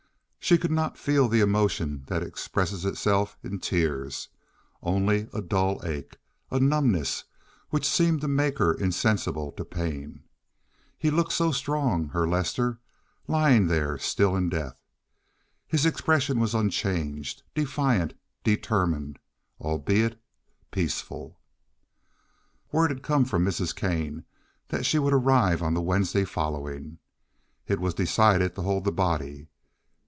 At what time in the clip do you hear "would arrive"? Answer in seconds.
24.99-25.61